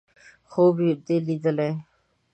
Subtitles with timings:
[0.49, 0.75] _خوب
[1.05, 1.71] دې ليدلی!